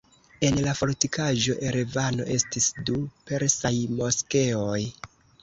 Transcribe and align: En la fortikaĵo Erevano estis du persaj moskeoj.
En 0.45 0.55
la 0.67 0.71
fortikaĵo 0.77 1.55
Erevano 1.71 2.25
estis 2.37 2.71
du 2.89 2.97
persaj 3.33 3.75
moskeoj. 4.01 4.81